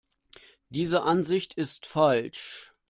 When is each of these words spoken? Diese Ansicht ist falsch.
Diese 0.69 1.03
Ansicht 1.03 1.53
ist 1.53 1.85
falsch. 1.85 2.73